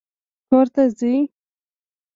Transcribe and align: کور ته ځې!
کور 0.47 0.67
ته 0.73 0.83
ځې! 0.97 1.13